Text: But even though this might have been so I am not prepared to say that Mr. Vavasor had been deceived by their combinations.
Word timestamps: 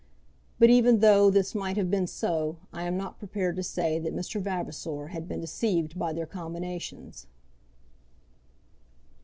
But 0.57 0.71
even 0.71 0.97
though 0.97 1.29
this 1.29 1.53
might 1.53 1.77
have 1.77 1.91
been 1.91 2.07
so 2.07 2.57
I 2.73 2.85
am 2.85 2.97
not 2.97 3.19
prepared 3.19 3.55
to 3.57 3.61
say 3.61 3.99
that 3.99 4.15
Mr. 4.15 4.41
Vavasor 4.41 5.09
had 5.09 5.27
been 5.27 5.41
deceived 5.41 5.99
by 5.99 6.11
their 6.11 6.25
combinations. 6.25 7.27